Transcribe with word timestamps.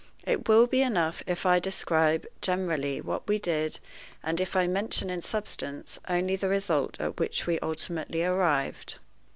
It 0.25 0.47
will 0.49 0.65
be 0.65 0.81
enough 0.81 1.21
if 1.27 1.45
I 1.45 1.59
describe 1.59 2.25
generally 2.41 3.01
what 3.01 3.27
we 3.27 3.37
did, 3.37 3.79
and 4.23 4.41
if 4.41 4.55
I 4.55 4.65
mention 4.65 5.11
in 5.11 5.21
substance 5.21 5.99
only 6.09 6.35
the 6.35 6.49
result 6.49 6.99
at 6.99 7.19
which 7.19 7.45
we 7.45 7.59
ultimately 7.59 8.23
arrived. 8.23 8.95